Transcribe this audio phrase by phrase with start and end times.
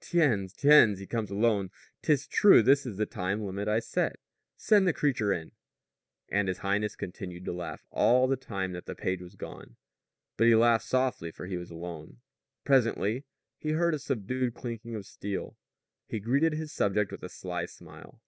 [0.00, 0.52] "Tiens!
[0.52, 0.98] Tiens!
[0.98, 1.70] He comes alone!
[2.02, 4.16] 'Tis true, this is the time limit I set.
[4.56, 5.52] Send the creature in."
[6.28, 9.76] And his highness continued to laugh all the time that the page was gone.
[10.36, 12.16] But he laughed softly, for he was alone.
[12.64, 13.22] Presently
[13.56, 15.56] he heard a subdued clinking of steel.
[16.08, 18.20] He greeted his subject with a sly smile.